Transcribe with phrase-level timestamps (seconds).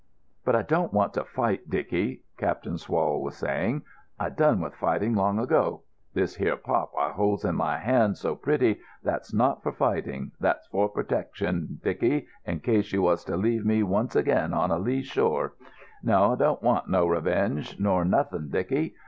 [0.43, 3.83] "But I don't want to fight, Dicky," Captain Swall was saying.
[4.19, 5.83] "I done with fighting long ago.
[6.15, 10.65] This here pop I holds in my hand so pretty, that's not for fighting; that's
[10.65, 15.03] for protection, Dicky, in case you was to leave me once again on a lee
[15.03, 15.53] shore.
[16.01, 18.95] No, I don't want no revenge nor nothing, Dicky.